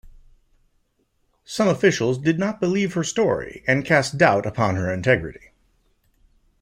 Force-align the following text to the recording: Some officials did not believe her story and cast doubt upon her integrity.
Some 1.45 1.67
officials 1.67 2.17
did 2.17 2.39
not 2.39 2.59
believe 2.59 2.95
her 2.95 3.03
story 3.03 3.63
and 3.67 3.85
cast 3.85 4.17
doubt 4.17 4.47
upon 4.47 4.75
her 4.75 4.91
integrity. 4.91 5.51